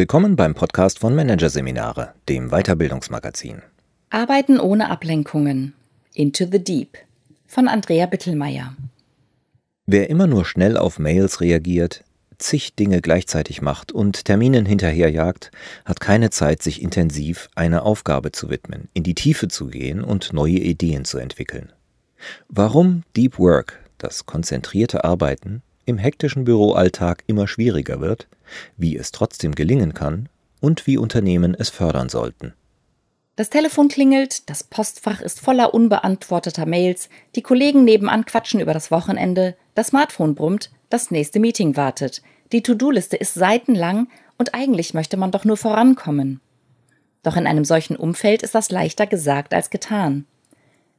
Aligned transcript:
Willkommen 0.00 0.34
beim 0.34 0.54
Podcast 0.54 0.98
von 0.98 1.14
Managerseminare, 1.14 2.14
dem 2.26 2.48
Weiterbildungsmagazin. 2.48 3.60
Arbeiten 4.08 4.58
ohne 4.58 4.88
Ablenkungen. 4.88 5.74
Into 6.14 6.46
the 6.50 6.58
Deep 6.58 6.96
von 7.46 7.68
Andrea 7.68 8.06
Bittelmeier. 8.06 8.74
Wer 9.84 10.08
immer 10.08 10.26
nur 10.26 10.46
schnell 10.46 10.78
auf 10.78 10.98
Mails 10.98 11.42
reagiert, 11.42 12.02
zig 12.38 12.74
Dinge 12.76 13.02
gleichzeitig 13.02 13.60
macht 13.60 13.92
und 13.92 14.24
Terminen 14.24 14.64
hinterherjagt, 14.64 15.50
hat 15.84 16.00
keine 16.00 16.30
Zeit, 16.30 16.62
sich 16.62 16.80
intensiv 16.80 17.50
einer 17.54 17.84
Aufgabe 17.84 18.32
zu 18.32 18.48
widmen, 18.48 18.88
in 18.94 19.02
die 19.02 19.14
Tiefe 19.14 19.48
zu 19.48 19.66
gehen 19.66 20.02
und 20.02 20.32
neue 20.32 20.60
Ideen 20.60 21.04
zu 21.04 21.18
entwickeln. 21.18 21.74
Warum 22.48 23.02
Deep 23.18 23.38
Work, 23.38 23.78
das 23.98 24.24
konzentrierte 24.24 25.04
Arbeiten, 25.04 25.60
im 25.84 25.98
hektischen 25.98 26.44
Büroalltag 26.44 27.24
immer 27.26 27.48
schwieriger 27.48 28.00
wird, 28.00 28.28
wie 28.76 28.96
es 28.96 29.12
trotzdem 29.12 29.54
gelingen 29.54 29.94
kann 29.94 30.28
und 30.60 30.86
wie 30.86 30.98
Unternehmen 30.98 31.54
es 31.58 31.70
fördern 31.70 32.08
sollten. 32.08 32.54
Das 33.36 33.48
Telefon 33.48 33.88
klingelt, 33.88 34.50
das 34.50 34.64
Postfach 34.64 35.22
ist 35.22 35.40
voller 35.40 35.72
unbeantworteter 35.72 36.66
Mails, 36.66 37.08
die 37.36 37.42
Kollegen 37.42 37.84
nebenan 37.84 38.26
quatschen 38.26 38.60
über 38.60 38.74
das 38.74 38.90
Wochenende, 38.90 39.56
das 39.74 39.88
Smartphone 39.88 40.34
brummt, 40.34 40.70
das 40.90 41.10
nächste 41.10 41.40
Meeting 41.40 41.76
wartet, 41.76 42.22
die 42.52 42.62
To-Do-Liste 42.62 43.16
ist 43.16 43.34
seitenlang 43.34 44.08
und 44.36 44.54
eigentlich 44.54 44.92
möchte 44.92 45.16
man 45.16 45.30
doch 45.30 45.44
nur 45.44 45.56
vorankommen. 45.56 46.40
Doch 47.22 47.36
in 47.36 47.46
einem 47.46 47.64
solchen 47.64 47.96
Umfeld 47.96 48.42
ist 48.42 48.54
das 48.54 48.70
leichter 48.70 49.06
gesagt 49.06 49.54
als 49.54 49.70
getan. 49.70 50.26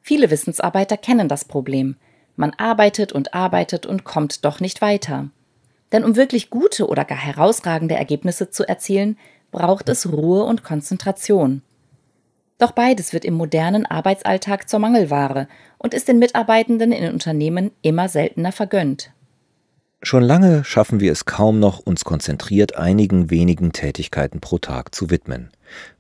Viele 0.02 0.32
Wissensarbeiter 0.32 0.98
kennen 0.98 1.28
das 1.28 1.46
Problem. 1.46 1.96
Man 2.36 2.54
arbeitet 2.58 3.12
und 3.12 3.34
arbeitet 3.34 3.86
und 3.86 4.04
kommt 4.04 4.46
doch 4.46 4.60
nicht 4.60 4.82
weiter. 4.82 5.30
Denn 5.92 6.04
um 6.04 6.16
wirklich 6.16 6.50
gute 6.50 6.88
oder 6.88 7.06
gar 7.06 7.18
herausragende 7.18 7.96
Ergebnisse 7.96 8.50
zu 8.50 8.68
erzielen, 8.68 9.18
braucht 9.52 9.90
es 9.90 10.12
Ruhe 10.12 10.44
und 10.44 10.64
Konzentration. 10.64 11.62
Doch 12.58 12.72
beides 12.72 13.12
wird 13.12 13.26
im 13.26 13.34
modernen 13.34 13.86
Arbeitsalltag 13.86 14.70
zur 14.70 14.80
Mangelware 14.80 15.48
und 15.78 15.94
ist 15.94 16.08
den 16.08 16.20
Mitarbeitenden 16.20 16.92
in 16.92 17.12
Unternehmen 17.12 17.72
immer 17.82 18.08
seltener 18.08 18.52
vergönnt. 18.52 19.12
Schon 20.04 20.24
lange 20.24 20.64
schaffen 20.64 21.00
wir 21.00 21.12
es 21.12 21.26
kaum 21.26 21.60
noch, 21.60 21.78
uns 21.78 22.04
konzentriert 22.04 22.76
einigen 22.76 23.30
wenigen 23.30 23.72
Tätigkeiten 23.72 24.40
pro 24.40 24.58
Tag 24.58 24.96
zu 24.96 25.12
widmen, 25.12 25.52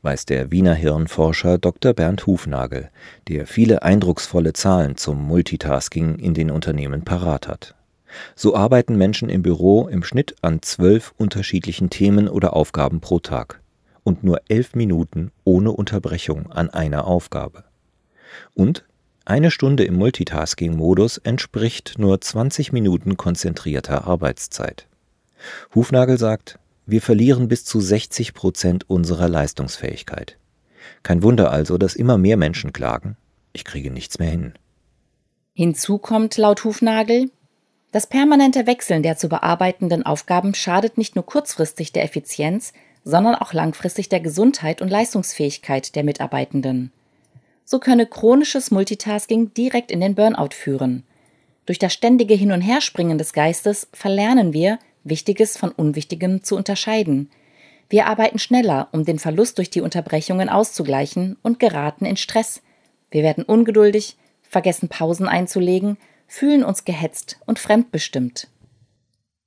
weiß 0.02 0.26
der 0.26 0.50
Wiener 0.50 0.74
Hirnforscher 0.74 1.60
Dr. 1.60 1.94
Bernd 1.94 2.26
Hufnagel, 2.26 2.90
der 3.28 3.46
viele 3.46 3.84
eindrucksvolle 3.84 4.54
Zahlen 4.54 4.98
zum 4.98 5.22
Multitasking 5.22 6.16
in 6.16 6.34
den 6.34 6.50
Unternehmen 6.50 7.04
parat 7.04 7.48
hat. 7.48 7.76
So 8.36 8.56
arbeiten 8.56 8.96
Menschen 8.96 9.30
im 9.30 9.44
Büro 9.44 9.88
im 9.88 10.04
Schnitt 10.04 10.36
an 10.42 10.64
zwölf 10.64 11.14
unterschiedlichen 11.18 11.92
Themen 11.92 12.28
oder 12.28 12.56
Aufgaben 12.56 13.02
pro 13.02 13.20
Tag 13.20 13.62
und 14.04 14.24
nur 14.24 14.42
elf 14.50 14.74
Minuten 14.74 15.32
ohne 15.44 15.72
Unterbrechung 15.72 16.52
an 16.52 16.72
einer 16.72 17.06
Aufgabe. 17.06 17.66
Und 18.56 18.84
eine 19.26 19.52
Stunde 19.52 19.84
im 19.84 19.96
Multitasking-Modus 19.96 21.18
entspricht 21.20 21.96
nur 21.98 22.20
20 22.20 22.72
Minuten 22.72 23.18
konzentrierter 23.18 24.08
Arbeitszeit. 24.08 24.88
Hufnagel 25.76 26.18
sagt, 26.18 26.58
wir 26.88 27.02
verlieren 27.02 27.48
bis 27.48 27.64
zu 27.64 27.80
60 27.80 28.34
Prozent 28.34 28.90
unserer 28.90 29.30
Leistungsfähigkeit. 29.30 30.38
Kein 31.04 31.22
Wunder 31.22 31.52
also, 31.52 31.78
dass 31.78 31.96
immer 31.96 32.18
mehr 32.18 32.38
Menschen 32.38 32.74
klagen, 32.74 33.16
ich 33.54 33.64
kriege 33.64 33.92
nichts 33.92 34.18
mehr 34.18 34.30
hin. 34.30 34.54
Hinzu 35.54 36.00
kommt 36.00 36.38
laut 36.38 36.64
Hufnagel, 36.64 37.30
das 37.92 38.08
permanente 38.08 38.66
Wechseln 38.68 39.04
der 39.04 39.18
zu 39.18 39.28
bearbeitenden 39.28 40.04
Aufgaben 40.04 40.56
schadet 40.56 40.98
nicht 40.98 41.16
nur 41.16 41.26
kurzfristig 41.26 41.92
der 41.92 42.04
Effizienz, 42.04 42.74
sondern 43.04 43.36
auch 43.36 43.54
langfristig 43.54 44.10
der 44.10 44.22
Gesundheit 44.22 44.82
und 44.82 44.90
Leistungsfähigkeit 44.90 45.96
der 45.96 46.04
Mitarbeitenden 46.04 46.92
so 47.72 47.80
könne 47.80 48.06
chronisches 48.06 48.70
Multitasking 48.70 49.54
direkt 49.54 49.92
in 49.92 50.02
den 50.02 50.14
Burnout 50.14 50.50
führen. 50.52 51.04
Durch 51.66 51.80
das 51.80 51.94
ständige 51.94 52.34
Hin- 52.34 52.52
und 52.52 52.60
Herspringen 52.60 53.18
des 53.18 53.32
Geistes 53.32 53.88
verlernen 53.94 54.52
wir, 54.52 54.78
Wichtiges 55.06 55.58
von 55.58 55.72
Unwichtigem 55.72 56.44
zu 56.44 56.58
unterscheiden. 56.58 57.32
Wir 57.88 58.08
arbeiten 58.08 58.40
schneller, 58.40 58.90
um 58.92 59.06
den 59.06 59.20
Verlust 59.20 59.58
durch 59.58 59.70
die 59.70 59.80
Unterbrechungen 59.80 60.50
auszugleichen 60.50 61.38
und 61.44 61.60
geraten 61.60 62.04
in 62.04 62.18
Stress. 62.18 62.62
Wir 63.10 63.24
werden 63.24 63.46
ungeduldig, 63.46 64.18
vergessen 64.42 64.90
Pausen 64.90 65.30
einzulegen, 65.30 65.96
fühlen 66.28 66.66
uns 66.66 66.84
gehetzt 66.84 67.40
und 67.46 67.58
fremdbestimmt. 67.58 68.50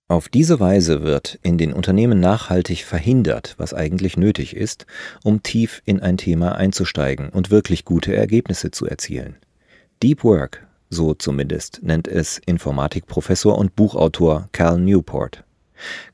Auf 0.06 0.28
diese 0.28 0.60
Weise 0.60 1.02
wird 1.02 1.38
in 1.42 1.56
den 1.56 1.72
Unternehmen 1.72 2.20
nachhaltig 2.20 2.84
verhindert, 2.84 3.54
was 3.56 3.72
eigentlich 3.72 4.18
nötig 4.18 4.54
ist, 4.54 4.84
um 5.22 5.42
tief 5.42 5.80
in 5.86 6.00
ein 6.00 6.18
Thema 6.18 6.56
einzusteigen 6.56 7.30
und 7.30 7.50
wirklich 7.50 7.86
gute 7.86 8.14
Ergebnisse 8.14 8.70
zu 8.70 8.86
erzielen. 8.86 9.36
Deep 10.02 10.22
Work, 10.22 10.66
so 10.90 11.14
zumindest 11.14 11.80
nennt 11.82 12.06
es 12.06 12.36
Informatikprofessor 12.36 13.56
und 13.56 13.76
Buchautor 13.76 14.50
Cal 14.52 14.78
Newport. 14.78 15.42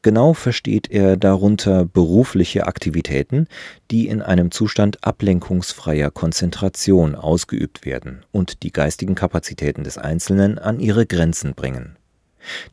Genau 0.02 0.34
versteht 0.34 0.88
er 0.90 1.16
darunter 1.16 1.84
berufliche 1.84 2.68
Aktivitäten, 2.68 3.48
die 3.90 4.06
in 4.06 4.22
einem 4.22 4.52
Zustand 4.52 5.02
ablenkungsfreier 5.02 6.12
Konzentration 6.12 7.16
ausgeübt 7.16 7.84
werden 7.84 8.24
und 8.30 8.62
die 8.62 8.70
geistigen 8.70 9.16
Kapazitäten 9.16 9.82
des 9.82 9.98
Einzelnen 9.98 10.60
an 10.60 10.78
ihre 10.78 11.06
Grenzen 11.06 11.54
bringen. 11.54 11.96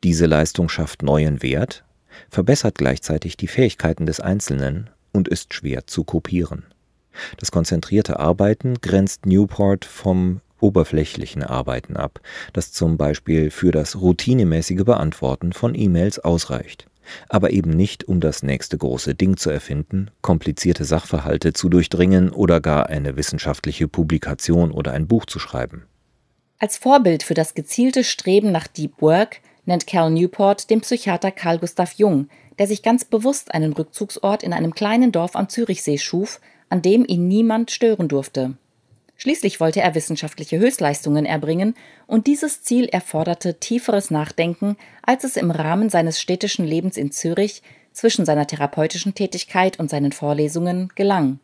Diese 0.03 0.25
Leistung 0.25 0.69
schafft 0.69 1.03
neuen 1.03 1.41
Wert, 1.41 1.83
verbessert 2.29 2.75
gleichzeitig 2.77 3.37
die 3.37 3.47
Fähigkeiten 3.47 4.05
des 4.05 4.19
Einzelnen 4.19 4.89
und 5.11 5.27
ist 5.27 5.53
schwer 5.53 5.87
zu 5.87 6.03
kopieren. 6.03 6.65
Das 7.37 7.51
konzentrierte 7.51 8.19
Arbeiten 8.19 8.75
grenzt 8.81 9.25
Newport 9.25 9.85
vom 9.85 10.41
oberflächlichen 10.59 11.43
Arbeiten 11.43 11.97
ab, 11.97 12.19
das 12.53 12.71
zum 12.71 12.97
Beispiel 12.97 13.51
für 13.51 13.71
das 13.71 13.99
routinemäßige 13.99 14.83
Beantworten 14.83 15.53
von 15.53 15.75
E-Mails 15.75 16.19
ausreicht, 16.19 16.87
aber 17.29 17.51
eben 17.51 17.71
nicht, 17.71 18.07
um 18.07 18.19
das 18.19 18.43
nächste 18.43 18.77
große 18.77 19.15
Ding 19.15 19.37
zu 19.37 19.49
erfinden, 19.49 20.09
komplizierte 20.21 20.83
Sachverhalte 20.83 21.53
zu 21.53 21.69
durchdringen 21.69 22.29
oder 22.31 22.59
gar 22.59 22.87
eine 22.87 23.17
wissenschaftliche 23.17 23.87
Publikation 23.87 24.71
oder 24.71 24.93
ein 24.93 25.07
Buch 25.07 25.25
zu 25.25 25.39
schreiben. 25.39 25.85
Als 26.59 26.77
Vorbild 26.77 27.21
für 27.21 27.35
das 27.35 27.53
gezielte 27.53 28.03
Streben 28.03 28.51
nach 28.51 28.67
Deep 28.67 28.99
Work 28.99 29.41
nennt 29.67 29.85
Cal 29.85 30.09
Newport 30.09 30.69
den 30.71 30.81
Psychiater 30.81 31.31
Carl 31.31 31.59
Gustav 31.59 31.93
Jung, 31.93 32.29
der 32.57 32.65
sich 32.65 32.81
ganz 32.81 33.05
bewusst 33.05 33.53
einen 33.53 33.73
Rückzugsort 33.73 34.41
in 34.41 34.53
einem 34.53 34.73
kleinen 34.73 35.11
Dorf 35.11 35.35
am 35.35 35.49
Zürichsee 35.49 35.99
schuf, 35.99 36.41
an 36.69 36.81
dem 36.81 37.05
ihn 37.07 37.27
niemand 37.27 37.69
stören 37.69 38.07
durfte. 38.07 38.55
Schließlich 39.17 39.59
wollte 39.59 39.81
er 39.81 39.95
wissenschaftliche 39.95 40.59
Höchstleistungen 40.59 41.25
erbringen, 41.25 41.75
und 42.05 42.27
dieses 42.27 42.63
Ziel 42.63 42.85
erforderte 42.85 43.59
tieferes 43.59 44.11
Nachdenken, 44.11 44.77
als 45.01 45.23
es 45.23 45.37
im 45.37 45.51
Rahmen 45.51 45.89
seines 45.89 46.21
städtischen 46.21 46.65
Lebens 46.65 46.97
in 46.97 47.11
Zürich 47.11 47.63
zwischen 47.93 48.25
seiner 48.25 48.45
therapeutischen 48.45 49.15
Tätigkeit 49.15 49.79
und 49.79 49.89
seinen 49.89 50.11
Vorlesungen 50.11 50.89
gelang. 50.95 51.39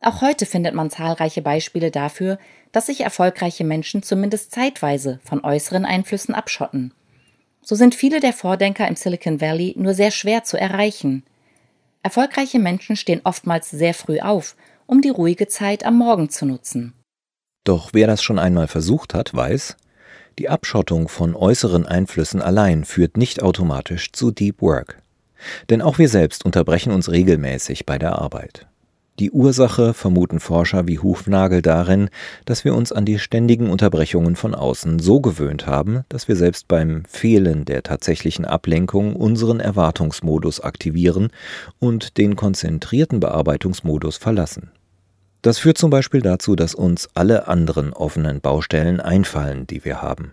Auch 0.00 0.20
heute 0.20 0.46
findet 0.46 0.74
man 0.74 0.90
zahlreiche 0.90 1.42
Beispiele 1.42 1.90
dafür, 1.90 2.38
dass 2.72 2.86
sich 2.86 3.02
erfolgreiche 3.02 3.64
Menschen 3.64 4.02
zumindest 4.02 4.52
zeitweise 4.52 5.20
von 5.24 5.44
äußeren 5.44 5.84
Einflüssen 5.84 6.34
abschotten. 6.34 6.92
So 7.62 7.74
sind 7.74 7.94
viele 7.94 8.20
der 8.20 8.32
Vordenker 8.32 8.88
im 8.88 8.96
Silicon 8.96 9.40
Valley 9.40 9.74
nur 9.76 9.94
sehr 9.94 10.10
schwer 10.10 10.44
zu 10.44 10.58
erreichen. 10.58 11.24
Erfolgreiche 12.02 12.58
Menschen 12.58 12.96
stehen 12.96 13.20
oftmals 13.24 13.70
sehr 13.70 13.94
früh 13.94 14.20
auf, 14.20 14.56
um 14.86 15.02
die 15.02 15.10
ruhige 15.10 15.46
Zeit 15.46 15.84
am 15.84 15.98
Morgen 15.98 16.30
zu 16.30 16.46
nutzen. 16.46 16.94
Doch 17.64 17.90
wer 17.92 18.06
das 18.06 18.22
schon 18.22 18.38
einmal 18.38 18.68
versucht 18.68 19.14
hat, 19.14 19.34
weiß, 19.34 19.76
die 20.38 20.48
Abschottung 20.48 21.08
von 21.08 21.36
äußeren 21.36 21.86
Einflüssen 21.86 22.40
allein 22.40 22.84
führt 22.84 23.16
nicht 23.16 23.42
automatisch 23.42 24.12
zu 24.12 24.30
Deep 24.30 24.62
Work. 24.62 25.02
Denn 25.68 25.82
auch 25.82 25.98
wir 25.98 26.08
selbst 26.08 26.44
unterbrechen 26.44 26.92
uns 26.92 27.10
regelmäßig 27.10 27.84
bei 27.84 27.98
der 27.98 28.18
Arbeit. 28.18 28.66
Die 29.20 29.32
Ursache 29.32 29.92
vermuten 29.92 30.40
Forscher 30.40 30.88
wie 30.88 30.98
Hufnagel 30.98 31.60
darin, 31.60 32.08
dass 32.46 32.64
wir 32.64 32.74
uns 32.74 32.90
an 32.90 33.04
die 33.04 33.18
ständigen 33.18 33.68
Unterbrechungen 33.68 34.34
von 34.34 34.54
außen 34.54 34.98
so 34.98 35.20
gewöhnt 35.20 35.66
haben, 35.66 36.04
dass 36.08 36.26
wir 36.26 36.36
selbst 36.36 36.68
beim 36.68 37.04
Fehlen 37.04 37.66
der 37.66 37.82
tatsächlichen 37.82 38.46
Ablenkung 38.46 39.14
unseren 39.14 39.60
Erwartungsmodus 39.60 40.60
aktivieren 40.60 41.28
und 41.78 42.16
den 42.16 42.34
konzentrierten 42.34 43.20
Bearbeitungsmodus 43.20 44.16
verlassen. 44.16 44.70
Das 45.42 45.58
führt 45.58 45.76
zum 45.76 45.90
Beispiel 45.90 46.22
dazu, 46.22 46.56
dass 46.56 46.74
uns 46.74 47.10
alle 47.12 47.46
anderen 47.46 47.92
offenen 47.92 48.40
Baustellen 48.40 49.00
einfallen, 49.00 49.66
die 49.66 49.84
wir 49.84 50.00
haben. 50.00 50.32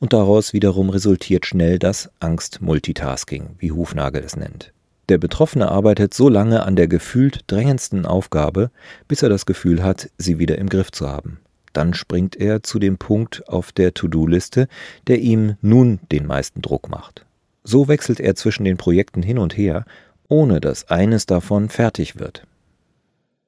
Und 0.00 0.12
daraus 0.12 0.52
wiederum 0.52 0.90
resultiert 0.90 1.46
schnell 1.46 1.78
das 1.78 2.10
Angst-Multitasking, 2.20 3.54
wie 3.58 3.72
Hufnagel 3.72 4.22
es 4.22 4.36
nennt. 4.36 4.74
Der 5.08 5.18
Betroffene 5.18 5.70
arbeitet 5.70 6.12
so 6.14 6.28
lange 6.28 6.62
an 6.64 6.76
der 6.76 6.88
gefühlt 6.88 7.40
drängendsten 7.46 8.04
Aufgabe, 8.04 8.70
bis 9.06 9.22
er 9.22 9.28
das 9.28 9.46
Gefühl 9.46 9.82
hat, 9.82 10.10
sie 10.18 10.38
wieder 10.38 10.58
im 10.58 10.68
Griff 10.68 10.92
zu 10.92 11.08
haben. 11.08 11.40
Dann 11.72 11.94
springt 11.94 12.36
er 12.36 12.62
zu 12.62 12.78
dem 12.78 12.98
Punkt 12.98 13.48
auf 13.48 13.72
der 13.72 13.94
To-Do-Liste, 13.94 14.68
der 15.06 15.18
ihm 15.20 15.56
nun 15.62 16.00
den 16.10 16.26
meisten 16.26 16.62
Druck 16.62 16.88
macht. 16.88 17.24
So 17.64 17.88
wechselt 17.88 18.20
er 18.20 18.34
zwischen 18.34 18.64
den 18.64 18.76
Projekten 18.76 19.22
hin 19.22 19.38
und 19.38 19.56
her 19.56 19.84
ohne 20.28 20.60
dass 20.60 20.88
eines 20.88 21.26
davon 21.26 21.68
fertig 21.68 22.18
wird. 22.18 22.46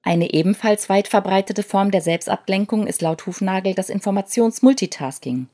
Eine 0.03 0.33
ebenfalls 0.33 0.89
weit 0.89 1.09
verbreitete 1.09 1.63
Form 1.63 1.91
der 1.91 2.01
Selbstablenkung 2.01 2.87
ist 2.87 3.03
laut 3.03 3.27
Hufnagel 3.27 3.75
das 3.75 3.91
Informationsmultitasking. 3.91 5.47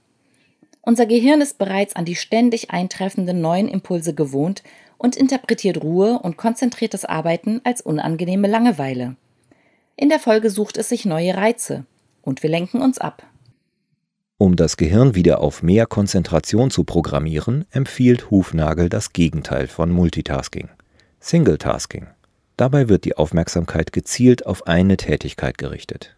Unser 0.89 1.07
Gehirn 1.07 1.41
ist 1.41 1.59
bereits 1.59 1.97
an 1.97 2.05
die 2.05 2.15
ständig 2.15 2.71
eintreffenden 2.71 3.41
neuen 3.41 3.67
Impulse 3.67 4.15
gewohnt 4.15 4.63
und 4.99 5.17
interpretiert 5.17 5.83
Ruhe 5.83 6.21
und 6.21 6.37
konzentriertes 6.37 7.05
Arbeiten 7.05 7.61
als 7.65 7.81
unangenehme 7.81 8.47
Langeweile. 8.47 9.17
In 9.97 10.11
der 10.11 10.21
Folge 10.21 10.49
sucht 10.49 10.77
es 10.77 10.89
sich 10.89 11.05
neue 11.05 11.37
Reize 11.37 11.87
und 12.23 12.45
wir 12.45 12.51
lenken 12.51 12.83
uns 12.83 12.99
ab. 12.99 13.25
Um 14.39 14.55
das 14.55 14.77
Gehirn 14.77 15.17
wieder 15.17 15.41
auf 15.41 15.61
mehr 15.61 15.87
Konzentration 15.87 16.71
zu 16.71 16.85
programmieren, 16.85 17.65
empfiehlt 17.73 18.31
Hufnagel 18.31 18.89
das 18.89 19.13
Gegenteil 19.13 19.67
von 19.67 19.91
Multitasking. 19.91 20.69
Singletasking. 21.19 22.07
Dabei 22.57 22.89
wird 22.89 23.05
die 23.05 23.17
Aufmerksamkeit 23.17 23.93
gezielt 23.93 24.47
auf 24.47 24.69
eine 24.69 24.97
Tätigkeit 24.97 25.59
gerichtet. 25.59 26.16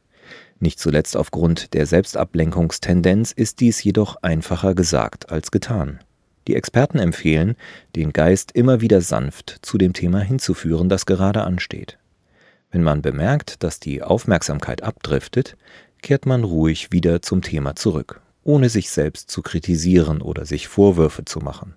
Nicht 0.61 0.81
zuletzt 0.81 1.17
aufgrund 1.17 1.75
der 1.75 1.87
Selbstablenkungstendenz 1.87 3.33
ist 3.33 3.61
dies 3.61 3.83
jedoch 3.83 4.17
einfacher 4.23 4.75
gesagt 4.75 5.31
als 5.31 5.51
getan. 5.51 6.01
Die 6.49 6.57
Experten 6.57 6.99
empfehlen, 6.99 7.57
den 7.95 8.13
Geist 8.13 8.53
immer 8.53 8.81
wieder 8.81 9.01
sanft 9.01 9.59
zu 9.63 9.79
dem 9.79 9.93
Thema 9.93 10.21
hinzuführen, 10.21 10.89
das 10.89 11.07
gerade 11.07 11.45
ansteht. 11.45 11.99
Wenn 12.71 12.83
man 12.83 13.03
bemerkt, 13.03 13.63
dass 13.63 13.81
die 13.81 14.03
Aufmerksamkeit 14.03 14.83
abdriftet, 14.83 15.57
kehrt 16.03 16.27
man 16.27 16.45
ruhig 16.45 16.91
wieder 16.91 17.23
zum 17.23 17.43
Thema 17.43 17.77
zurück, 17.77 18.21
ohne 18.45 18.69
sich 18.69 18.91
selbst 18.91 19.31
zu 19.31 19.43
kritisieren 19.43 20.23
oder 20.23 20.45
sich 20.45 20.69
Vorwürfe 20.69 21.25
zu 21.25 21.39
machen. 21.41 21.75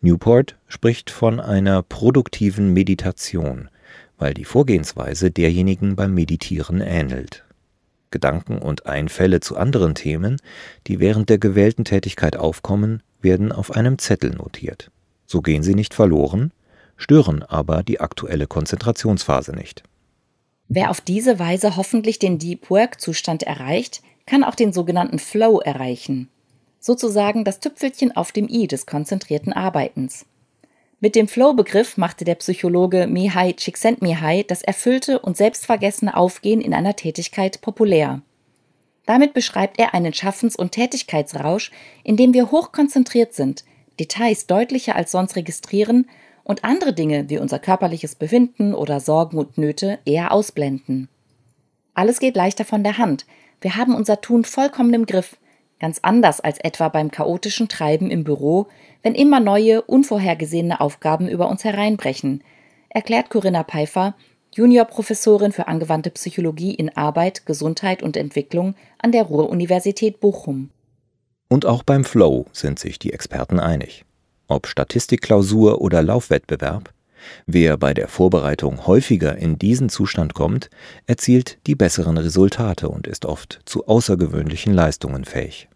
Newport 0.00 0.56
spricht 0.66 1.10
von 1.10 1.40
einer 1.40 1.82
produktiven 1.82 2.72
Meditation, 2.72 3.70
weil 4.18 4.34
die 4.34 4.44
Vorgehensweise 4.44 5.30
derjenigen 5.30 5.96
beim 5.96 6.14
Meditieren 6.14 6.80
ähnelt. 6.80 7.44
Gedanken 8.10 8.58
und 8.58 8.86
Einfälle 8.86 9.40
zu 9.40 9.56
anderen 9.56 9.94
Themen, 9.94 10.36
die 10.86 11.00
während 11.00 11.28
der 11.28 11.38
gewählten 11.38 11.84
Tätigkeit 11.84 12.36
aufkommen, 12.36 13.02
werden 13.20 13.52
auf 13.52 13.70
einem 13.70 13.98
Zettel 13.98 14.30
notiert. 14.30 14.90
So 15.26 15.42
gehen 15.42 15.62
sie 15.62 15.74
nicht 15.74 15.94
verloren, 15.94 16.52
stören 16.96 17.42
aber 17.42 17.82
die 17.82 18.00
aktuelle 18.00 18.46
Konzentrationsphase 18.46 19.52
nicht. 19.52 19.82
Wer 20.68 20.90
auf 20.90 21.00
diese 21.00 21.38
Weise 21.38 21.76
hoffentlich 21.76 22.18
den 22.18 22.38
Deep 22.38 22.70
Work 22.70 23.00
Zustand 23.00 23.42
erreicht, 23.42 24.02
kann 24.26 24.44
auch 24.44 24.54
den 24.54 24.72
sogenannten 24.72 25.18
Flow 25.18 25.60
erreichen. 25.60 26.28
Sozusagen 26.78 27.44
das 27.44 27.60
Tüpfelchen 27.60 28.14
auf 28.14 28.32
dem 28.32 28.48
i 28.48 28.66
des 28.66 28.86
konzentrierten 28.86 29.52
Arbeitens. 29.52 30.26
Mit 31.00 31.14
dem 31.14 31.28
Flow-Begriff 31.28 31.96
machte 31.96 32.24
der 32.24 32.34
Psychologe 32.34 33.06
Mihai 33.06 33.52
Csikszentmihalyi 33.52 34.44
das 34.44 34.62
erfüllte 34.62 35.20
und 35.20 35.36
selbstvergessene 35.36 36.16
Aufgehen 36.16 36.60
in 36.60 36.74
einer 36.74 36.96
Tätigkeit 36.96 37.60
populär. 37.60 38.20
Damit 39.06 39.32
beschreibt 39.32 39.78
er 39.78 39.94
einen 39.94 40.12
Schaffens- 40.12 40.56
und 40.56 40.72
Tätigkeitsrausch, 40.72 41.70
in 42.02 42.16
dem 42.16 42.34
wir 42.34 42.50
hochkonzentriert 42.50 43.32
sind, 43.32 43.64
Details 44.00 44.48
deutlicher 44.48 44.96
als 44.96 45.12
sonst 45.12 45.36
registrieren 45.36 46.08
und 46.42 46.64
andere 46.64 46.92
Dinge 46.92 47.30
wie 47.30 47.38
unser 47.38 47.60
körperliches 47.60 48.16
Befinden 48.16 48.74
oder 48.74 48.98
Sorgen 48.98 49.38
und 49.38 49.56
Nöte 49.56 50.00
eher 50.04 50.32
ausblenden. 50.32 51.08
Alles 51.94 52.18
geht 52.18 52.34
leichter 52.34 52.64
von 52.64 52.82
der 52.82 52.98
Hand. 52.98 53.24
Wir 53.60 53.76
haben 53.76 53.94
unser 53.94 54.20
Tun 54.20 54.44
vollkommen 54.44 54.94
im 54.94 55.06
Griff, 55.06 55.36
ganz 55.80 56.00
anders 56.02 56.40
als 56.40 56.58
etwa 56.58 56.88
beim 56.88 57.10
chaotischen 57.10 57.68
Treiben 57.68 58.10
im 58.10 58.24
Büro, 58.24 58.66
wenn 59.02 59.14
immer 59.14 59.40
neue, 59.40 59.82
unvorhergesehene 59.82 60.80
Aufgaben 60.80 61.28
über 61.28 61.48
uns 61.48 61.64
hereinbrechen, 61.64 62.42
erklärt 62.88 63.30
Corinna 63.30 63.64
Pfeiffer, 63.64 64.14
Juniorprofessorin 64.54 65.52
für 65.52 65.68
angewandte 65.68 66.10
Psychologie 66.10 66.74
in 66.74 66.96
Arbeit, 66.96 67.46
Gesundheit 67.46 68.02
und 68.02 68.16
Entwicklung 68.16 68.74
an 68.98 69.12
der 69.12 69.24
Ruhr-Universität 69.24 70.20
Bochum. 70.20 70.70
Und 71.48 71.66
auch 71.66 71.82
beim 71.82 72.04
Flow 72.04 72.46
sind 72.52 72.78
sich 72.78 72.98
die 72.98 73.12
Experten 73.12 73.60
einig. 73.60 74.04
Ob 74.48 74.66
Statistikklausur 74.66 75.80
oder 75.80 76.02
Laufwettbewerb, 76.02 76.92
wer 77.46 77.76
bei 77.76 77.94
der 77.94 78.08
Vorbereitung 78.08 78.86
häufiger 78.86 79.36
in 79.36 79.58
diesen 79.58 79.88
Zustand 79.88 80.34
kommt, 80.34 80.70
erzielt 81.06 81.58
die 81.66 81.74
besseren 81.74 82.18
Resultate 82.18 82.88
und 82.88 83.06
ist 83.06 83.24
oft 83.24 83.60
zu 83.64 83.86
außergewöhnlichen 83.86 84.74
Leistungen 84.74 85.24
fähig. 85.24 85.68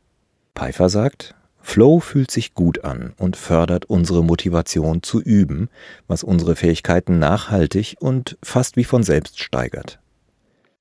Pfeiffer 0.55 0.89
sagt, 0.89 1.35
Flow 1.61 2.01
fühlt 2.01 2.31
sich 2.31 2.55
gut 2.55 2.85
an 2.85 3.15
und 3.17 3.37
fördert 3.37 3.85
unsere 3.85 4.25
Motivation 4.25 5.03
zu 5.03 5.23
üben, 5.23 5.69
was 6.09 6.25
unsere 6.25 6.57
Fähigkeiten 6.57 7.19
nachhaltig 7.19 7.97
und 8.01 8.37
fast 8.43 8.77
wie 8.77 8.85
von 8.85 9.03
selbst 9.05 9.39
steigert. 9.41 10.01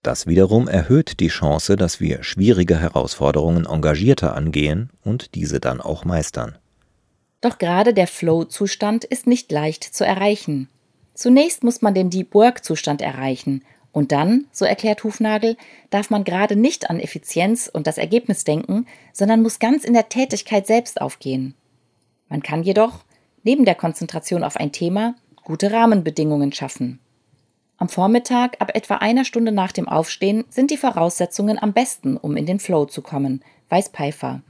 Das 0.03 0.25
wiederum 0.25 0.67
erhöht 0.67 1.19
die 1.19 1.27
Chance, 1.27 1.75
dass 1.75 1.99
wir 1.99 2.23
schwierige 2.23 2.79
Herausforderungen 2.79 3.67
engagierter 3.67 4.35
angehen 4.35 4.89
und 5.03 5.35
diese 5.35 5.59
dann 5.59 5.79
auch 5.79 6.05
meistern. 6.05 6.57
Doch 7.41 7.57
gerade 7.57 7.93
der 7.93 8.07
Flow-Zustand 8.07 9.03
ist 9.03 9.27
nicht 9.27 9.51
leicht 9.51 9.83
zu 9.83 10.05
erreichen. 10.05 10.69
Zunächst 11.13 11.63
muss 11.63 11.81
man 11.81 11.93
den 11.93 12.09
Deep 12.09 12.33
Work-Zustand 12.33 13.01
erreichen 13.01 13.63
und 13.91 14.11
dann, 14.11 14.45
so 14.51 14.63
erklärt 14.63 15.03
Hufnagel, 15.03 15.57
darf 15.89 16.09
man 16.09 16.23
gerade 16.23 16.55
nicht 16.55 16.89
an 16.89 16.99
Effizienz 16.99 17.69
und 17.71 17.87
das 17.87 17.97
Ergebnis 17.97 18.43
denken, 18.43 18.85
sondern 19.11 19.41
muss 19.41 19.59
ganz 19.59 19.83
in 19.83 19.93
der 19.93 20.09
Tätigkeit 20.09 20.65
selbst 20.65 21.01
aufgehen. 21.01 21.55
Man 22.29 22.41
kann 22.41 22.63
jedoch, 22.63 23.03
neben 23.43 23.65
der 23.65 23.75
Konzentration 23.75 24.43
auf 24.43 24.55
ein 24.55 24.71
Thema, 24.71 25.15
gute 25.43 25.71
Rahmenbedingungen 25.71 26.53
schaffen. 26.53 26.99
Am 27.77 27.89
Vormittag, 27.89 28.61
ab 28.61 28.71
etwa 28.75 28.97
einer 28.97 29.25
Stunde 29.25 29.51
nach 29.51 29.71
dem 29.71 29.89
Aufstehen, 29.89 30.45
sind 30.49 30.71
die 30.71 30.77
Voraussetzungen 30.77 31.61
am 31.61 31.73
besten, 31.73 32.15
um 32.15 32.37
in 32.37 32.45
den 32.45 32.59
Flow 32.59 32.85
zu 32.85 33.01
kommen, 33.01 33.43
weiß 33.69 33.89
Pfeiffer. 33.89 34.41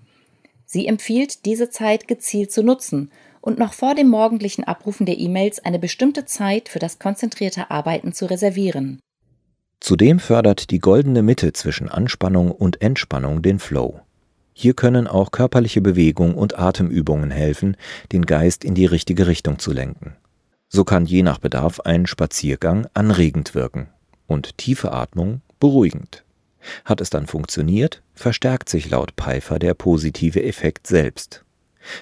Sie 0.74 0.88
empfiehlt, 0.88 1.46
diese 1.46 1.70
Zeit 1.70 2.08
gezielt 2.08 2.50
zu 2.50 2.64
nutzen 2.64 3.12
und 3.42 3.60
noch 3.60 3.74
vor 3.74 3.94
dem 3.94 4.08
morgendlichen 4.08 4.64
Abrufen 4.64 5.06
der 5.06 5.20
E-Mails 5.20 5.60
eine 5.60 5.80
bestimmte 5.80 6.24
Zeit 6.24 6.70
für 6.70 6.80
das 6.80 6.98
konzentrierte 6.98 7.70
Arbeiten 7.70 8.14
zu 8.14 8.26
reservieren. 8.26 9.02
Zudem 9.82 10.18
fördert 10.18 10.72
die 10.72 10.80
goldene 10.80 11.24
Mitte 11.24 11.52
zwischen 11.52 11.90
Anspannung 11.90 12.52
und 12.52 12.82
Entspannung 12.82 13.42
den 13.42 13.60
Flow. 13.60 14.00
Hier 14.54 14.74
können 14.74 15.08
auch 15.08 15.32
körperliche 15.32 15.82
Bewegung 15.82 16.36
und 16.36 16.58
Atemübungen 16.58 17.32
helfen, 17.32 17.76
den 18.14 18.26
Geist 18.26 18.64
in 18.64 18.74
die 18.74 18.86
richtige 18.86 19.28
Richtung 19.28 19.60
zu 19.60 19.74
lenken. 19.74 20.16
So 20.70 20.86
kann 20.86 21.06
je 21.06 21.22
nach 21.22 21.40
Bedarf 21.40 21.82
ein 21.82 22.06
Spaziergang 22.06 22.88
anregend 22.94 23.56
wirken 23.56 23.90
und 24.26 24.58
tiefe 24.58 24.94
Atmung 24.94 25.42
beruhigend. 25.60 26.24
Hat 26.86 27.02
es 27.02 27.10
dann 27.10 27.28
funktioniert, 27.28 28.02
verstärkt 28.14 28.70
sich 28.70 28.90
laut 28.90 29.14
Pfeiffer 29.18 29.60
der 29.60 29.74
positive 29.74 30.44
Effekt 30.44 30.88
selbst. 30.88 31.44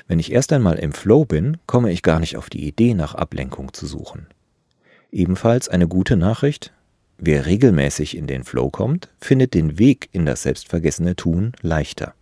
Wenn 0.08 0.20
ich 0.20 0.32
erst 0.32 0.52
einmal 0.52 0.78
im 0.78 0.92
Flow 0.92 1.26
bin, 1.26 1.58
komme 1.66 1.92
ich 1.92 2.04
gar 2.04 2.20
nicht 2.20 2.36
auf 2.38 2.50
die 2.50 2.68
Idee, 2.68 2.94
nach 2.94 3.16
Ablenkung 3.16 3.74
zu 3.74 3.88
suchen. 3.88 4.28
Ebenfalls 5.12 5.70
eine 5.70 5.88
gute 5.88 6.18
Nachricht, 6.18 6.74
Wer 7.22 7.46
regelmäßig 7.46 8.16
in 8.16 8.28
den 8.28 8.46
Flow 8.46 8.70
kommt, 8.70 9.10
findet 9.20 9.54
den 9.54 9.78
Weg 9.78 10.08
in 10.14 10.26
das 10.26 10.44
selbstvergessene 10.44 11.18
Tun 11.18 11.52
leichter. 11.62 12.14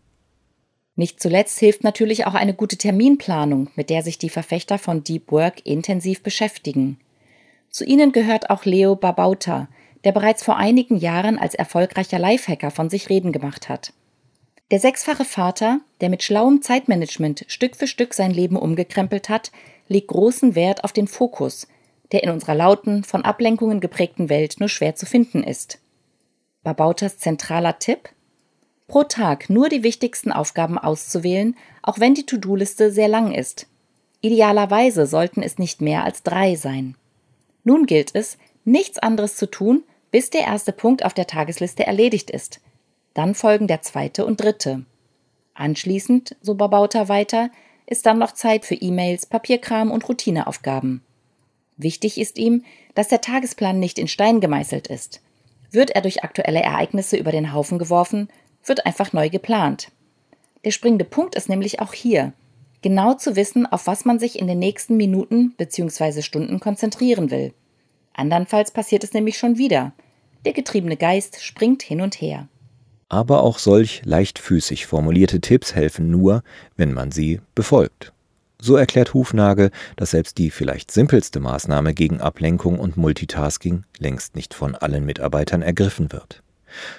Nicht 0.96 1.22
zuletzt 1.22 1.60
hilft 1.60 1.84
natürlich 1.84 2.25
auch 2.25 2.34
eine 2.34 2.56
gute 2.56 2.77
Terminplanung, 2.77 3.70
mit 3.75 3.91
der 3.91 4.01
sich 4.01 4.17
die 4.17 4.32
Verfechter 4.32 4.79
von 4.79 5.03
Deep 5.03 5.32
Work 5.32 5.63
intensiv 5.67 6.24
beschäftigen. 6.24 6.98
Zu 7.70 7.86
ihnen 7.86 8.12
gehört 8.12 8.50
auch 8.50 8.65
Leo 8.65 8.96
Babauta, 8.96 9.67
der 10.07 10.13
bereits 10.13 10.41
vor 10.41 10.55
einigen 10.55 10.95
Jahren 10.95 11.37
als 11.37 11.53
erfolgreicher 11.53 12.17
Lifehacker 12.17 12.71
von 12.71 12.89
sich 12.89 13.09
reden 13.09 13.33
gemacht 13.33 13.67
hat. 13.67 13.91
Der 14.71 14.79
sechsfache 14.79 15.25
Vater, 15.25 15.81
der 15.99 16.07
mit 16.07 16.23
schlauem 16.23 16.61
Zeitmanagement 16.61 17.43
Stück 17.49 17.75
für 17.75 17.87
Stück 17.87 18.13
sein 18.13 18.31
Leben 18.31 18.55
umgekrempelt 18.55 19.27
hat, 19.27 19.51
legt 19.89 20.07
großen 20.07 20.55
Wert 20.55 20.85
auf 20.85 20.93
den 20.93 21.09
Fokus, 21.09 21.67
der 22.13 22.23
in 22.23 22.29
unserer 22.29 22.55
lauten, 22.55 23.03
von 23.03 23.25
Ablenkungen 23.25 23.81
geprägten 23.81 24.29
Welt 24.29 24.61
nur 24.61 24.69
schwer 24.69 24.95
zu 24.95 25.05
finden 25.05 25.43
ist. 25.43 25.79
Babautas 26.63 27.17
zentraler 27.17 27.77
Tipp? 27.77 28.07
Pro 28.87 29.03
Tag 29.03 29.49
nur 29.49 29.67
die 29.67 29.83
wichtigsten 29.83 30.31
Aufgaben 30.31 30.77
auszuwählen, 30.77 31.57
auch 31.81 31.99
wenn 31.99 32.13
die 32.13 32.25
To-Do-Liste 32.25 32.93
sehr 32.93 33.09
lang 33.09 33.33
ist. 33.33 33.67
Idealerweise 34.21 35.05
sollten 35.05 35.43
es 35.43 35.57
nicht 35.57 35.81
mehr 35.81 36.05
als 36.05 36.23
drei 36.23 36.55
sein. 36.55 36.95
Nun 37.65 37.85
gilt 37.85 38.15
es, 38.15 38.37
nichts 38.63 38.99
anderes 38.99 39.35
zu 39.35 39.47
tun, 39.51 39.83
bis 40.11 40.29
der 40.29 40.41
erste 40.41 40.71
Punkt 40.71 41.03
auf 41.03 41.13
der 41.13 41.27
Tagesliste 41.27 41.85
erledigt 41.85 42.29
ist. 42.29 42.59
Dann 43.13 43.35
folgen 43.35 43.67
der 43.67 43.81
zweite 43.81 44.25
und 44.25 44.41
dritte. 44.41 44.85
Anschließend, 45.53 46.35
so 46.41 46.55
Babauta 46.55 47.09
weiter, 47.09 47.49
ist 47.85 48.05
dann 48.05 48.19
noch 48.19 48.33
Zeit 48.33 48.65
für 48.65 48.75
E-Mails, 48.75 49.25
Papierkram 49.25 49.91
und 49.91 50.07
Routineaufgaben. 50.07 51.01
Wichtig 51.77 52.19
ist 52.19 52.37
ihm, 52.37 52.63
dass 52.95 53.07
der 53.07 53.21
Tagesplan 53.21 53.79
nicht 53.79 53.99
in 53.99 54.07
Stein 54.07 54.39
gemeißelt 54.39 54.87
ist. 54.87 55.21
Wird 55.71 55.91
er 55.91 56.01
durch 56.01 56.23
aktuelle 56.23 56.61
Ereignisse 56.61 57.17
über 57.17 57.31
den 57.31 57.53
Haufen 57.53 57.79
geworfen, 57.79 58.29
wird 58.65 58.85
einfach 58.85 59.13
neu 59.13 59.29
geplant. 59.29 59.91
Der 60.65 60.71
springende 60.71 61.05
Punkt 61.05 61.35
ist 61.35 61.49
nämlich 61.49 61.79
auch 61.79 61.93
hier. 61.93 62.33
genau 62.81 63.13
zu 63.15 63.35
wissen, 63.35 63.65
auf 63.65 63.87
was 63.87 64.05
man 64.05 64.19
sich 64.19 64.39
in 64.39 64.47
den 64.47 64.59
nächsten 64.59 64.97
Minuten 64.97 65.53
bzw. 65.57 66.21
Stunden 66.21 66.59
konzentrieren 66.59 67.31
will. 67.31 67.53
Andernfalls 68.17 68.71
passiert 68.71 69.03
es 69.03 69.13
nämlich 69.13 69.38
schon 69.38 69.57
wieder. 69.57 69.93
Der 70.43 70.53
getriebene 70.53 70.97
Geist 70.97 71.41
springt 71.41 71.83
hin 71.83 72.01
und 72.01 72.19
her. 72.19 72.47
Aber 73.09 73.43
auch 73.43 73.59
solch 73.59 74.01
leichtfüßig 74.03 74.86
formulierte 74.86 75.39
Tipps 75.39 75.74
helfen 75.74 76.12
nur, 76.12 76.43
wenn 76.75 76.93
man 76.93 77.12
sie 77.12 77.39
befolgt. 77.55 78.12
So 78.59 78.75
erklärt 78.75 79.13
Hufnagel, 79.13 79.71
dass 79.95 80.12
selbst 80.12 80.39
die 80.39 80.50
vielleicht 80.50 80.91
simpelste 80.91 81.39
Maßnahme 81.39 81.93
gegen 81.93 82.19
Ablenkung 82.19 82.79
und 82.79 82.97
Multitasking 82.97 83.83
längst 84.00 84.36
nicht 84.36 84.53
von 84.53 84.75
allen 84.75 85.05
Mitarbeitern 85.05 85.62
ergriffen 85.62 86.12
wird. 86.12 86.41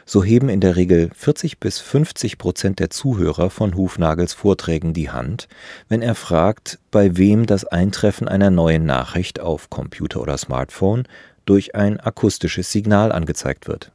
So 0.06 0.25
heben 0.25 0.48
in 0.48 0.60
der 0.60 0.76
Regel 0.76 1.10
40 1.14 1.58
bis 1.58 1.78
50 1.78 2.38
Prozent 2.38 2.78
der 2.78 2.90
Zuhörer 2.90 3.50
von 3.50 3.75
Hufnagels 3.75 4.32
Vorträgen 4.32 4.94
die 4.94 5.10
Hand, 5.10 5.48
wenn 5.88 6.02
er 6.02 6.14
fragt, 6.14 6.78
bei 6.90 7.16
wem 7.16 7.46
das 7.46 7.64
Eintreffen 7.64 8.28
einer 8.28 8.50
neuen 8.50 8.84
Nachricht 8.84 9.40
auf 9.40 9.70
Computer 9.70 10.20
oder 10.20 10.38
Smartphone 10.38 11.04
durch 11.44 11.75
ein 11.75 11.98
akustisches 11.98 12.70
Signal 12.72 13.12
angezeigt 13.12 13.68
wird. 13.68 13.92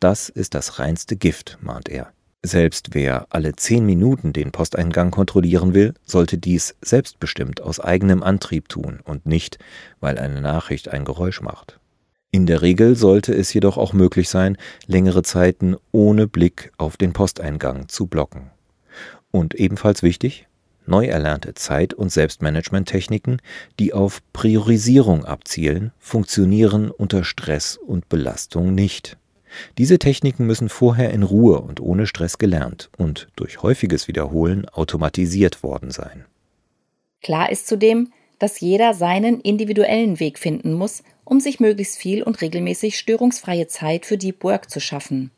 Das 0.00 0.28
ist 0.28 0.54
das 0.54 0.78
reinste 0.78 1.16
Gift, 1.16 1.58
mahnt 1.60 1.88
er. 1.88 2.12
Selbst 2.42 2.90
wer 2.94 3.26
alle 3.30 3.56
zehn 3.56 3.84
Minuten 3.84 4.32
den 4.32 4.52
Posteingang 4.52 5.10
kontrollieren 5.10 5.74
will, 5.74 5.94
sollte 6.04 6.38
dies 6.38 6.76
selbstbestimmt 6.80 7.60
aus 7.60 7.80
eigenem 7.80 8.22
Antrieb 8.22 8.68
tun 8.68 9.00
und 9.02 9.26
nicht, 9.26 9.58
weil 9.98 10.18
eine 10.18 10.40
Nachricht 10.40 10.88
ein 10.88 11.04
Geräusch 11.04 11.40
macht. 11.40 11.80
In 12.30 12.44
der 12.44 12.60
Regel 12.60 12.94
sollte 12.94 13.32
es 13.32 13.52
jedoch 13.54 13.78
auch 13.78 13.94
möglich 13.94 14.28
sein, 14.28 14.58
längere 14.86 15.22
Zeiten 15.22 15.76
ohne 15.92 16.26
Blick 16.26 16.72
auf 16.76 16.98
den 16.98 17.14
Posteingang 17.14 17.88
zu 17.88 18.06
blocken. 18.06 18.50
Und 19.30 19.54
ebenfalls 19.54 20.02
wichtig, 20.02 20.46
neu 20.84 21.06
erlernte 21.06 21.54
Zeit- 21.54 21.94
und 21.94 22.12
Selbstmanagement-Techniken, 22.12 23.38
die 23.78 23.94
auf 23.94 24.20
Priorisierung 24.32 25.24
abzielen, 25.24 25.92
funktionieren 25.98 26.90
unter 26.90 27.24
Stress 27.24 27.78
und 27.78 28.08
Belastung 28.08 28.74
nicht. 28.74 29.16
Diese 29.78 29.98
Techniken 29.98 30.46
müssen 30.46 30.68
vorher 30.68 31.10
in 31.10 31.22
Ruhe 31.22 31.60
und 31.60 31.80
ohne 31.80 32.06
Stress 32.06 32.36
gelernt 32.36 32.90
und 32.98 33.28
durch 33.36 33.62
häufiges 33.62 34.06
Wiederholen 34.06 34.68
automatisiert 34.68 35.62
worden 35.62 35.90
sein. 35.90 36.26
Klar 37.22 37.50
ist 37.50 37.66
zudem, 37.66 38.12
dass 38.38 38.60
jeder 38.60 38.94
seinen 38.94 39.40
individuellen 39.40 40.20
Weg 40.20 40.38
finden 40.38 40.72
muss, 40.74 41.02
um 41.28 41.40
sich 41.40 41.60
möglichst 41.60 41.98
viel 41.98 42.22
und 42.22 42.40
regelmäßig 42.40 42.98
störungsfreie 42.98 43.66
Zeit 43.68 44.06
für 44.06 44.16
Deep 44.16 44.42
Work 44.44 44.70
zu 44.70 44.80
schaffen. 44.80 45.30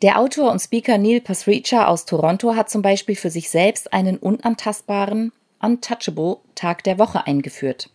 Der 0.00 0.18
Autor 0.18 0.50
und 0.50 0.58
Speaker 0.58 0.98
Neil 0.98 1.20
Pasricha 1.20 1.86
aus 1.86 2.06
Toronto 2.06 2.56
hat 2.56 2.70
zum 2.70 2.82
Beispiel 2.82 3.14
für 3.14 3.30
sich 3.30 3.50
selbst 3.50 3.92
einen 3.92 4.16
unantastbaren, 4.16 5.30
untouchable 5.60 6.38
Tag 6.54 6.82
der 6.84 6.98
Woche 6.98 7.26
eingeführt. 7.26 7.90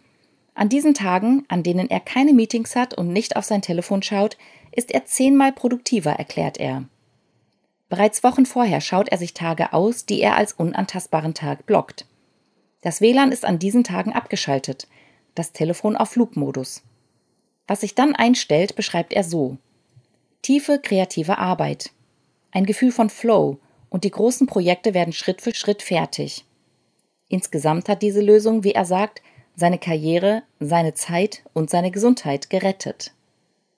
An 0.53 0.69
diesen 0.69 0.93
Tagen, 0.93 1.43
an 1.49 1.63
denen 1.63 1.89
er 1.89 1.99
keine 1.99 2.33
Meetings 2.33 2.75
hat 2.75 2.93
und 2.93 3.11
nicht 3.11 3.35
auf 3.35 3.45
sein 3.45 3.61
Telefon 3.61 4.03
schaut, 4.03 4.37
ist 4.71 4.91
er 4.91 5.05
zehnmal 5.05 5.51
produktiver, 5.51 6.11
erklärt 6.11 6.59
er. 6.59 6.85
Bereits 7.89 8.23
Wochen 8.23 8.45
vorher 8.45 8.79
schaut 8.79 9.09
er 9.09 9.17
sich 9.17 9.33
Tage 9.33 9.73
aus, 9.73 10.05
die 10.05 10.21
er 10.21 10.35
als 10.35 10.53
unantastbaren 10.53 11.33
Tag 11.33 11.65
blockt. 11.65 12.05
Das 12.81 13.01
WLAN 13.01 13.31
ist 13.31 13.43
an 13.43 13.59
diesen 13.59 13.83
Tagen 13.83 14.13
abgeschaltet, 14.13 14.87
das 15.35 15.51
Telefon 15.51 15.97
auf 15.97 16.11
Flugmodus. 16.11 16.83
Was 17.67 17.81
sich 17.81 17.95
dann 17.95 18.15
einstellt, 18.15 18.75
beschreibt 18.75 19.13
er 19.13 19.23
so. 19.23 19.57
Tiefe 20.41 20.79
kreative 20.79 21.37
Arbeit, 21.37 21.91
ein 22.51 22.65
Gefühl 22.65 22.91
von 22.91 23.09
Flow 23.09 23.59
und 23.89 24.03
die 24.03 24.11
großen 24.11 24.47
Projekte 24.47 24.93
werden 24.93 25.13
Schritt 25.13 25.41
für 25.41 25.53
Schritt 25.53 25.81
fertig. 25.81 26.45
Insgesamt 27.29 27.89
hat 27.89 28.01
diese 28.01 28.21
Lösung, 28.21 28.63
wie 28.63 28.71
er 28.71 28.85
sagt, 28.85 29.21
seine 29.55 29.79
Karriere, 29.79 30.43
seine 30.59 30.93
Zeit 30.93 31.43
und 31.53 31.69
seine 31.69 31.91
Gesundheit 31.91 32.49
gerettet. 32.49 33.11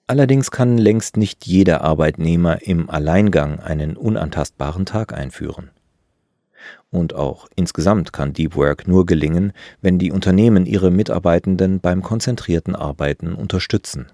Allerdings 0.06 0.50
kann 0.50 0.76
längst 0.76 1.16
nicht 1.16 1.46
jeder 1.46 1.82
Arbeitnehmer 1.82 2.62
im 2.62 2.90
Alleingang 2.90 3.60
einen 3.60 3.96
unantastbaren 3.96 4.84
Tag 4.84 5.12
einführen. 5.12 5.70
Und 6.90 7.14
auch 7.14 7.46
insgesamt 7.54 8.12
kann 8.12 8.32
Deep 8.32 8.56
Work 8.56 8.88
nur 8.88 9.06
gelingen, 9.06 9.52
wenn 9.80 9.98
die 9.98 10.10
Unternehmen 10.10 10.66
ihre 10.66 10.90
Mitarbeitenden 10.90 11.80
beim 11.80 12.02
konzentrierten 12.02 12.74
Arbeiten 12.74 13.34
unterstützen. 13.34 14.06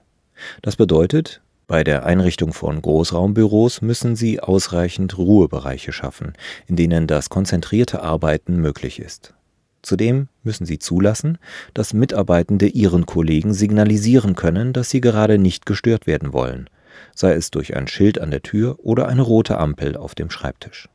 Das 0.61 0.77
bedeutet, 0.77 1.41
bei 1.67 1.83
der 1.83 2.05
Einrichtung 2.05 2.53
von 2.53 2.81
Großraumbüros 2.81 3.81
müssen 3.83 4.15
sie 4.15 4.41
ausreichend 4.41 5.19
Ruhebereiche 5.19 5.93
schaffen, 5.93 6.35
in 6.67 6.77
denen 6.77 7.07
das 7.07 7.31
konzentrierte 7.31 8.03
Arbeiten 8.03 8.57
möglich 8.57 9.01
ist. 9.01 9.35
Zudem 9.83 10.29
müssen 10.43 10.67
sie 10.67 10.79
zulassen, 10.79 11.39
dass 11.73 11.95
Mitarbeitende 11.95 12.67
ihren 12.67 13.07
Kollegen 13.07 13.55
signalisieren 13.55 14.37
können, 14.37 14.73
dass 14.73 14.91
sie 14.91 15.01
gerade 15.01 15.39
nicht 15.39 15.65
gestört 15.65 16.07
werden 16.07 16.33
wollen, 16.33 16.69
sei 17.15 17.33
es 17.33 17.51
durch 17.51 17.75
ein 17.75 17.89
Schild 17.89 18.21
an 18.21 18.31
der 18.31 18.43
Tür 18.43 18.79
oder 18.81 19.09
eine 19.09 19.23
rote 19.23 19.59
Ampel 19.59 19.97
auf 19.97 20.15
dem 20.15 20.31
Schreibtisch. 20.31 20.89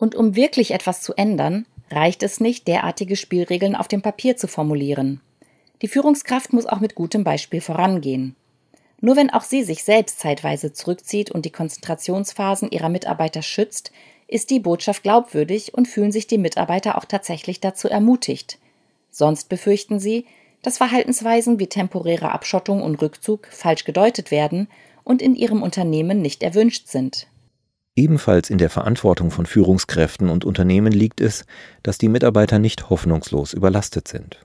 Und 0.00 0.14
um 0.14 0.34
wirklich 0.34 0.70
etwas 0.70 1.02
zu 1.02 1.12
ändern, 1.12 1.66
reicht 1.90 2.22
es 2.22 2.40
nicht, 2.40 2.66
derartige 2.66 3.16
Spielregeln 3.16 3.76
auf 3.76 3.86
dem 3.86 4.00
Papier 4.00 4.34
zu 4.34 4.48
formulieren. 4.48 5.20
Die 5.82 5.88
Führungskraft 5.88 6.54
muss 6.54 6.64
auch 6.64 6.80
mit 6.80 6.94
gutem 6.94 7.22
Beispiel 7.22 7.60
vorangehen. 7.60 8.34
Nur 9.02 9.16
wenn 9.16 9.28
auch 9.28 9.42
sie 9.42 9.62
sich 9.62 9.84
selbst 9.84 10.18
zeitweise 10.18 10.72
zurückzieht 10.72 11.30
und 11.30 11.44
die 11.44 11.52
Konzentrationsphasen 11.52 12.70
ihrer 12.70 12.88
Mitarbeiter 12.88 13.42
schützt, 13.42 13.92
ist 14.26 14.48
die 14.48 14.60
Botschaft 14.60 15.02
glaubwürdig 15.02 15.74
und 15.74 15.86
fühlen 15.86 16.12
sich 16.12 16.26
die 16.26 16.38
Mitarbeiter 16.38 16.96
auch 16.96 17.04
tatsächlich 17.04 17.60
dazu 17.60 17.86
ermutigt. 17.86 18.58
Sonst 19.10 19.50
befürchten 19.50 20.00
sie, 20.00 20.24
dass 20.62 20.78
Verhaltensweisen 20.78 21.58
wie 21.58 21.66
temporäre 21.66 22.32
Abschottung 22.32 22.82
und 22.82 23.02
Rückzug 23.02 23.48
falsch 23.50 23.84
gedeutet 23.84 24.30
werden 24.30 24.68
und 25.04 25.20
in 25.20 25.34
ihrem 25.34 25.62
Unternehmen 25.62 26.22
nicht 26.22 26.42
erwünscht 26.42 26.88
sind. 26.88 27.26
Ebenfalls 27.96 28.50
in 28.50 28.58
der 28.58 28.70
Verantwortung 28.70 29.30
von 29.30 29.46
Führungskräften 29.46 30.28
und 30.28 30.44
Unternehmen 30.44 30.92
liegt 30.92 31.20
es, 31.20 31.44
dass 31.82 31.98
die 31.98 32.08
Mitarbeiter 32.08 32.58
nicht 32.58 32.88
hoffnungslos 32.88 33.52
überlastet 33.52 34.08
sind. 34.08 34.40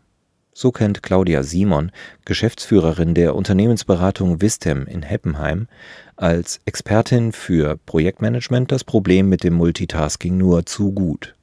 So 0.58 0.72
kennt 0.72 1.04
Claudia 1.04 1.44
Simon, 1.44 1.92
Geschäftsführerin 2.24 3.14
der 3.14 3.36
Unternehmensberatung 3.36 4.42
Vistem 4.42 4.88
in 4.88 5.04
Heppenheim, 5.04 5.68
als 6.16 6.62
Expertin 6.66 7.34
für 7.34 7.78
Projektmanagement 7.86 8.72
das 8.72 8.86
Problem 8.86 9.28
mit 9.28 9.44
dem 9.44 9.54
Multitasking 9.54 10.38
nur 10.38 10.66
zu 10.66 10.94
gut. 10.94 11.36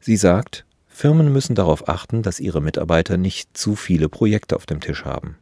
Sie 0.00 0.16
sagt, 0.16 0.64
Firmen 0.88 1.30
müssen 1.30 1.54
darauf 1.54 1.86
achten, 1.86 2.22
dass 2.22 2.40
ihre 2.40 2.62
Mitarbeiter 2.62 3.18
nicht 3.18 3.54
zu 3.58 3.76
viele 3.76 4.08
Projekte 4.08 4.56
auf 4.56 4.64
dem 4.64 4.80
Tisch 4.80 5.04
haben. 5.04 5.36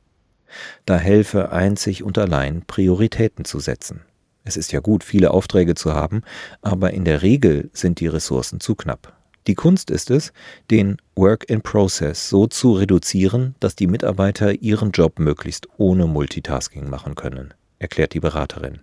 Da 0.84 0.96
helfe 0.96 1.52
einzig 1.52 2.02
und 2.02 2.18
allein 2.18 2.62
Prioritäten 2.66 3.44
zu 3.44 3.60
setzen. 3.60 4.00
Es 4.44 4.58
ist 4.58 4.72
ja 4.72 4.80
gut, 4.80 5.02
viele 5.02 5.30
Aufträge 5.30 5.74
zu 5.74 5.94
haben, 5.94 6.22
aber 6.60 6.92
in 6.92 7.04
der 7.04 7.22
Regel 7.22 7.70
sind 7.72 7.98
die 8.00 8.06
Ressourcen 8.06 8.60
zu 8.60 8.74
knapp. 8.74 9.14
Die 9.46 9.54
Kunst 9.54 9.90
ist 9.90 10.10
es, 10.10 10.32
den 10.70 10.98
Work 11.16 11.48
in 11.48 11.62
Process 11.62 12.28
so 12.28 12.46
zu 12.46 12.72
reduzieren, 12.72 13.54
dass 13.60 13.76
die 13.76 13.86
Mitarbeiter 13.86 14.52
ihren 14.52 14.90
Job 14.90 15.18
möglichst 15.18 15.68
ohne 15.76 16.06
Multitasking 16.06 16.88
machen 16.88 17.14
können, 17.14 17.52
erklärt 17.78 18.14
die 18.14 18.20
Beraterin. 18.20 18.80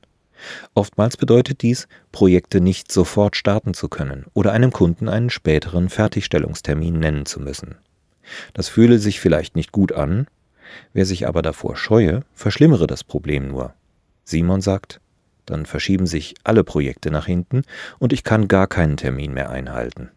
Oftmals 0.73 1.17
bedeutet 1.17 1.61
dies, 1.61 1.87
Projekte 2.11 2.61
nicht 2.61 2.91
sofort 2.91 3.35
starten 3.35 3.75
zu 3.75 3.87
können 3.87 4.25
oder 4.33 4.51
einem 4.51 4.71
Kunden 4.71 5.09
einen 5.09 5.29
späteren 5.29 5.89
Fertigstellungstermin 5.89 6.97
nennen 6.97 7.25
zu 7.25 7.39
müssen. 7.39 7.75
Das 8.53 8.67
fühle 8.67 8.97
sich 8.97 9.19
vielleicht 9.19 9.55
nicht 9.55 9.71
gut 9.71 9.91
an, 9.91 10.27
wer 10.93 11.05
sich 11.05 11.27
aber 11.27 11.41
davor 11.41 11.75
scheue, 11.75 12.23
verschlimmere 12.33 12.87
das 12.87 13.03
Problem 13.03 13.47
nur. 13.47 13.73
Simon 14.23 14.61
sagt, 14.61 15.01
dann 15.45 15.65
verschieben 15.65 16.05
sich 16.05 16.35
alle 16.43 16.63
Projekte 16.63 17.11
nach 17.11 17.25
hinten 17.25 17.63
und 17.99 18.13
ich 18.13 18.23
kann 18.23 18.47
gar 18.47 18.67
keinen 18.67 18.97
Termin 18.97 19.33
mehr 19.33 19.49
einhalten. 19.49 20.09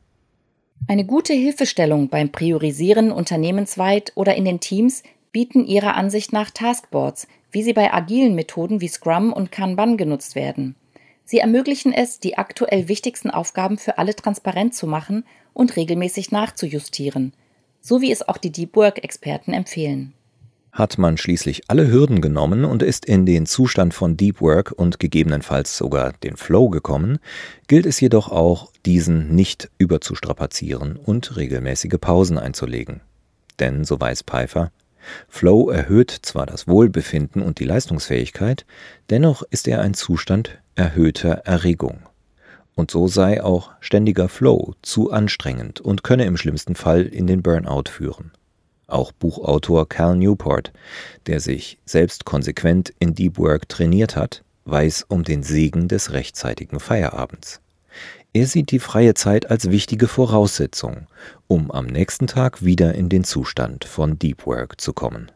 Eine 0.86 1.06
gute 1.06 1.32
Hilfestellung 1.32 2.08
beim 2.08 2.30
Priorisieren 2.30 3.10
unternehmensweit 3.10 4.12
oder 4.16 4.34
in 4.34 4.44
den 4.44 4.60
Teams 4.60 5.02
bieten 5.32 5.66
ihrer 5.66 5.94
Ansicht 5.94 6.32
nach 6.32 6.50
Taskboards, 6.50 7.26
wie 7.50 7.62
sie 7.62 7.72
bei 7.72 7.92
agilen 7.92 8.34
Methoden 8.34 8.80
wie 8.80 8.88
Scrum 8.88 9.32
und 9.32 9.50
Kanban 9.50 9.96
genutzt 9.96 10.34
werden. 10.34 10.76
Sie 11.24 11.38
ermöglichen 11.38 11.92
es, 11.92 12.20
die 12.20 12.36
aktuell 12.36 12.88
wichtigsten 12.88 13.30
Aufgaben 13.30 13.78
für 13.78 13.96
alle 13.96 14.14
transparent 14.14 14.74
zu 14.74 14.86
machen 14.86 15.24
und 15.54 15.76
regelmäßig 15.76 16.32
nachzujustieren, 16.32 17.32
so 17.80 18.00
wie 18.00 18.12
es 18.12 18.28
auch 18.28 18.36
die 18.36 18.52
Deep 18.52 18.76
Work-Experten 18.76 19.52
empfehlen. 19.52 20.12
Hat 20.74 20.98
man 20.98 21.16
schließlich 21.16 21.70
alle 21.70 21.88
Hürden 21.88 22.20
genommen 22.20 22.64
und 22.64 22.82
ist 22.82 23.04
in 23.04 23.26
den 23.26 23.46
Zustand 23.46 23.94
von 23.94 24.16
Deep 24.16 24.40
Work 24.40 24.72
und 24.72 24.98
gegebenenfalls 24.98 25.76
sogar 25.76 26.14
den 26.14 26.36
Flow 26.36 26.68
gekommen, 26.68 27.20
gilt 27.68 27.86
es 27.86 28.00
jedoch 28.00 28.28
auch, 28.28 28.72
diesen 28.84 29.36
nicht 29.36 29.70
überzustrapazieren 29.78 30.96
und 30.96 31.36
regelmäßige 31.36 31.94
Pausen 32.00 32.38
einzulegen. 32.38 33.02
Denn, 33.60 33.84
so 33.84 34.00
weiß 34.00 34.22
Pfeiffer, 34.22 34.72
Flow 35.28 35.70
erhöht 35.70 36.10
zwar 36.10 36.44
das 36.44 36.66
Wohlbefinden 36.66 37.40
und 37.40 37.60
die 37.60 37.66
Leistungsfähigkeit, 37.66 38.66
dennoch 39.10 39.44
ist 39.50 39.68
er 39.68 39.80
ein 39.80 39.94
Zustand 39.94 40.58
erhöhter 40.74 41.42
Erregung. 41.44 42.00
Und 42.74 42.90
so 42.90 43.06
sei 43.06 43.44
auch 43.44 43.70
ständiger 43.78 44.28
Flow 44.28 44.74
zu 44.82 45.12
anstrengend 45.12 45.80
und 45.80 46.02
könne 46.02 46.24
im 46.24 46.36
schlimmsten 46.36 46.74
Fall 46.74 47.02
in 47.02 47.28
den 47.28 47.42
Burnout 47.42 47.90
führen. 47.90 48.32
Auch 48.86 49.12
Buchautor 49.12 49.88
Cal 49.88 50.16
Newport, 50.16 50.72
der 51.26 51.40
sich 51.40 51.78
selbst 51.86 52.24
konsequent 52.24 52.92
in 52.98 53.14
Deep 53.14 53.38
Work 53.38 53.68
trainiert 53.68 54.16
hat, 54.16 54.42
weiß 54.64 55.06
um 55.08 55.24
den 55.24 55.42
Segen 55.42 55.88
des 55.88 56.12
rechtzeitigen 56.12 56.80
Feierabends. 56.80 57.60
Er 58.32 58.46
sieht 58.46 58.72
die 58.72 58.80
freie 58.80 59.14
Zeit 59.14 59.50
als 59.50 59.70
wichtige 59.70 60.08
Voraussetzung, 60.08 61.06
um 61.46 61.70
am 61.70 61.86
nächsten 61.86 62.26
Tag 62.26 62.64
wieder 62.64 62.94
in 62.94 63.08
den 63.08 63.24
Zustand 63.24 63.84
von 63.84 64.18
Deep 64.18 64.44
Work 64.46 64.80
zu 64.80 64.92
kommen. 64.92 65.30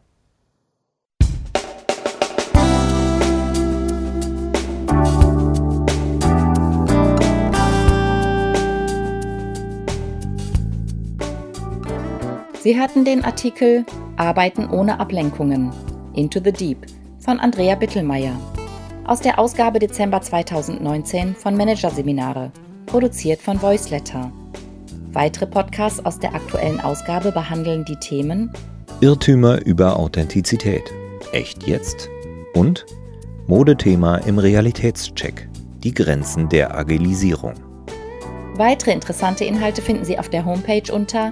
Sie 12.61 12.77
hatten 12.77 13.05
den 13.05 13.23
Artikel 13.23 13.85
Arbeiten 14.17 14.69
ohne 14.69 14.99
Ablenkungen 14.99 15.71
Into 16.13 16.41
the 16.43 16.51
Deep 16.51 16.85
von 17.19 17.39
Andrea 17.39 17.75
Bittelmeier 17.75 18.37
aus 19.05 19.21
der 19.21 19.39
Ausgabe 19.39 19.79
Dezember 19.79 20.21
2019 20.21 21.35
von 21.35 21.55
Managerseminare, 21.55 22.51
produziert 22.85 23.41
von 23.41 23.61
Voiceletter. 23.61 24.29
Weitere 25.13 25.47
Podcasts 25.47 26.05
aus 26.05 26.19
der 26.19 26.35
aktuellen 26.35 26.81
Ausgabe 26.81 27.31
behandeln 27.31 27.85
die 27.85 27.95
Themen 27.95 28.51
Irrtümer 28.99 29.65
über 29.65 29.97
Authentizität, 29.97 30.83
echt 31.31 31.65
jetzt 31.65 32.09
und 32.55 32.85
Modethema 33.47 34.17
im 34.17 34.37
Realitätscheck, 34.37 35.47
die 35.81 35.93
Grenzen 35.93 36.49
der 36.49 36.77
Agilisierung. 36.77 37.53
Weitere 38.55 38.91
interessante 38.91 39.45
Inhalte 39.45 39.81
finden 39.81 40.03
Sie 40.03 40.19
auf 40.19 40.27
der 40.27 40.43
Homepage 40.43 40.91
unter 40.91 41.31